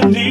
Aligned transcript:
te 0.00 0.21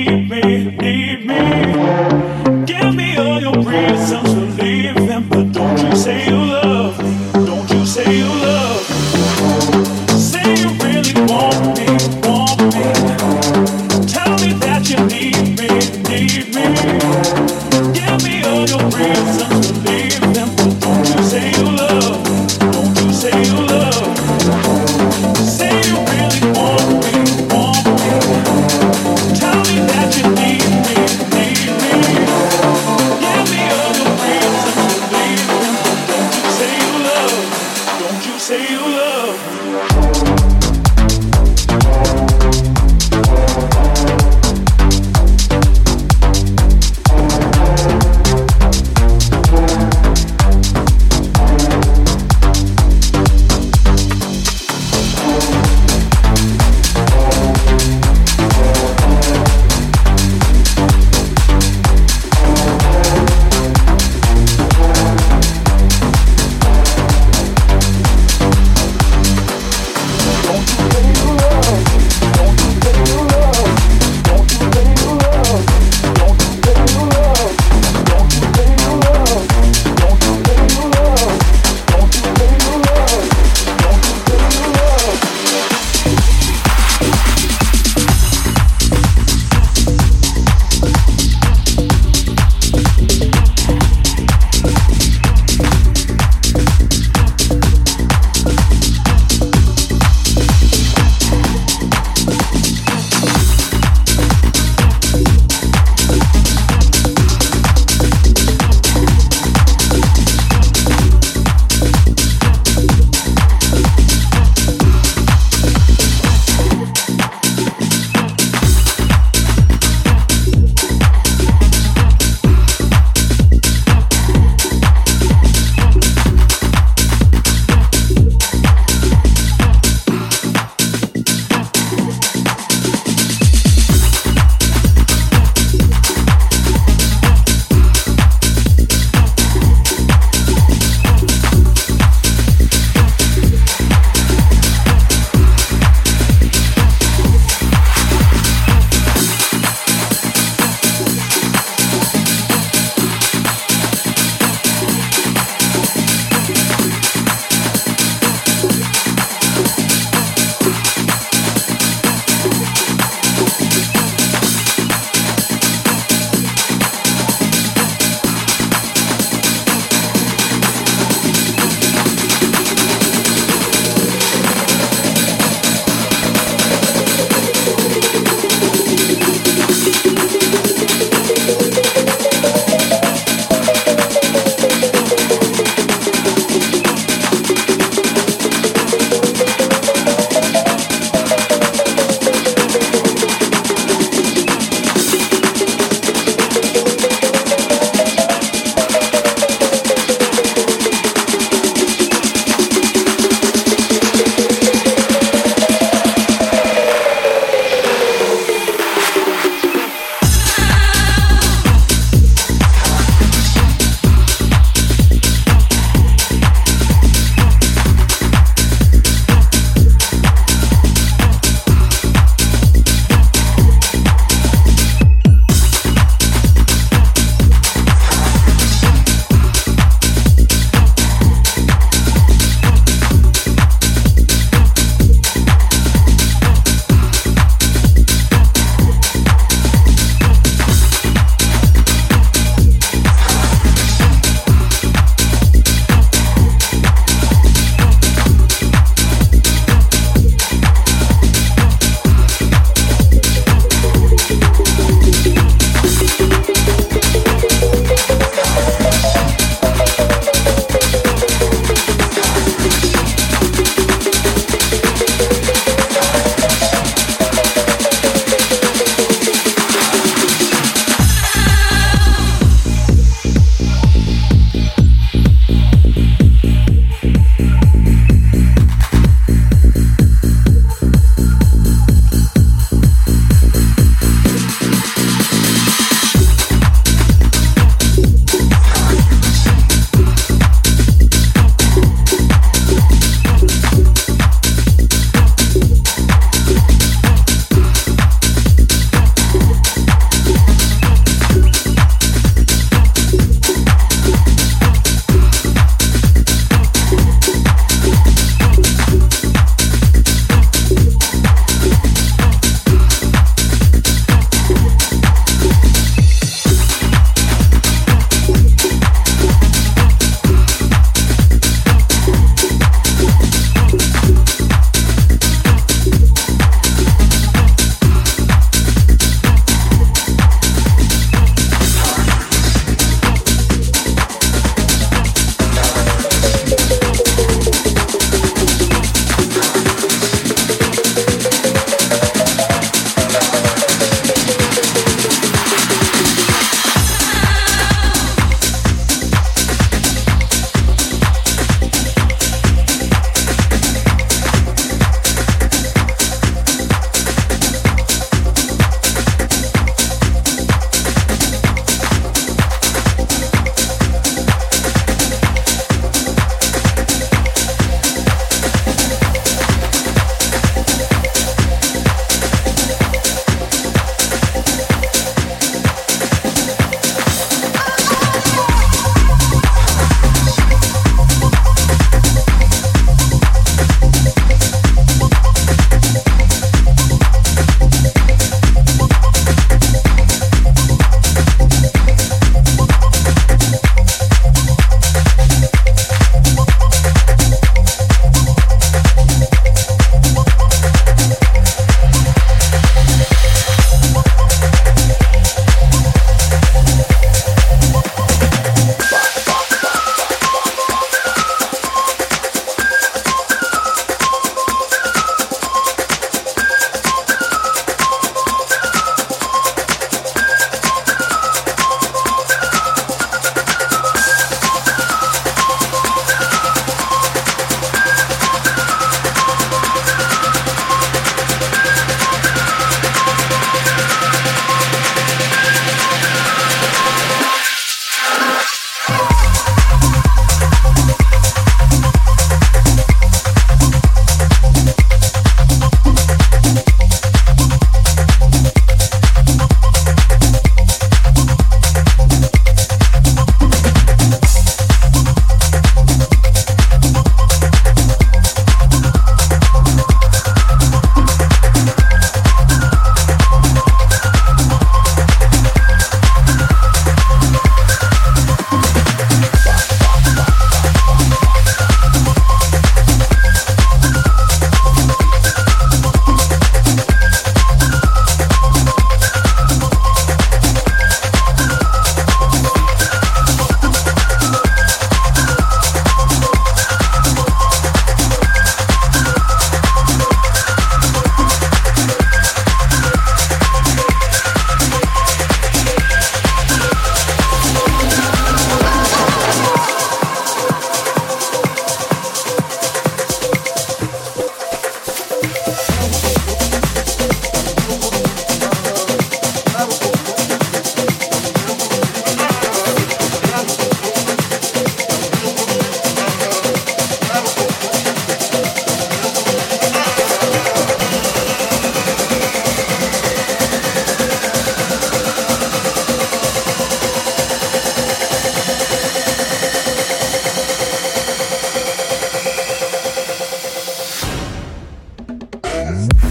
Podcast. 535.71 536.10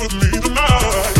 Gotta 0.00 1.10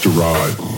to 0.00 0.10
ride. 0.10 0.77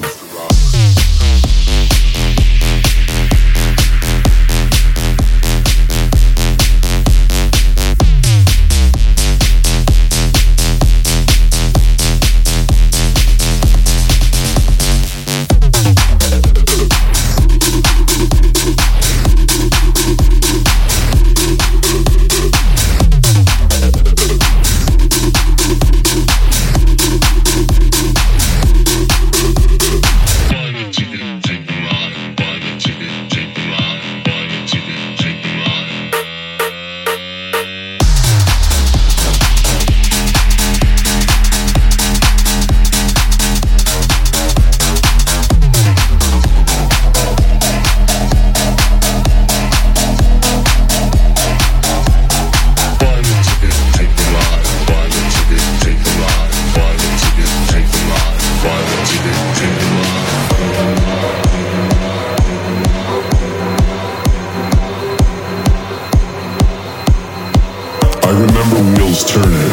Is 69.20 69.30
turning. 69.30 69.70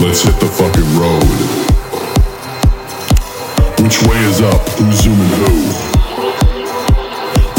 Let's 0.00 0.22
hit 0.22 0.36
the 0.40 0.48
fucking 0.48 0.90
road. 0.96 1.24
Which 3.82 4.02
way 4.02 4.18
is 4.24 4.40
up? 4.40 4.68
Who's 4.78 5.02
zooming 5.02 5.32
who? 5.40 5.70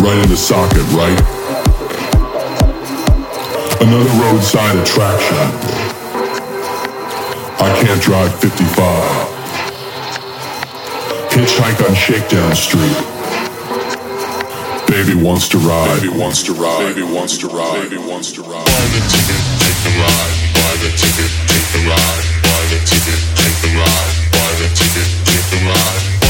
Right 0.03 0.19
in 0.23 0.29
the 0.29 0.37
socket, 0.37 0.85
right? 0.93 1.21
Another 3.81 4.13
roadside 4.21 4.77
attraction. 4.77 5.47
I 7.59 7.69
can't 7.81 8.01
drive 8.01 8.33
55. 8.39 9.27
Hitchhike 11.31 11.87
on 11.87 11.95
Shakedown 11.95 12.55
Street. 12.55 12.97
Baby 14.87 15.15
wants 15.23 15.47
to 15.49 15.57
ride. 15.57 16.01
Baby 16.01 16.17
wants 16.17 16.43
to 16.43 16.53
ride. 16.53 16.93
Baby 16.93 17.03
wants 17.03 17.37
to 17.37 17.47
ride. 17.47 17.89
Baby 17.89 17.97
wants 17.97 18.31
to 18.33 18.41
ride. 18.41 19.30
Take 19.83 19.93
the 25.51 25.65
ride. 25.65 26.20